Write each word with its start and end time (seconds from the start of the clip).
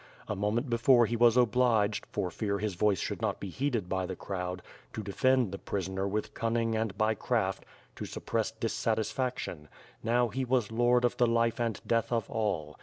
A 0.27 0.35
moment 0.35 0.67
before 0.67 1.05
he 1.05 1.15
was 1.15 1.37
obliged, 1.37 2.07
for 2.09 2.31
fear 2.31 2.57
his 2.57 2.73
voice 2.73 2.97
should 2.97 3.21
not 3.21 3.39
be 3.39 3.49
heeded 3.49 3.87
by 3.87 4.07
the 4.07 4.15
crowd, 4.15 4.63
to 4.93 5.03
defend 5.03 5.51
the 5.51 5.59
prisoner 5.59 6.07
with 6.07 6.33
cunning 6.33 6.75
and 6.75 6.97
by 6.97 7.13
craft 7.13 7.65
to 7.97 8.05
suppress 8.07 8.51
dissatisfac 8.51 9.37
tion; 9.37 9.67
now 10.01 10.29
he 10.29 10.43
was 10.43 10.71
lord 10.71 11.05
of 11.05 11.17
the 11.17 11.27
life 11.27 11.59
and 11.59 11.81
death 11.85 12.11
of 12.11 12.27
all. 12.31 12.79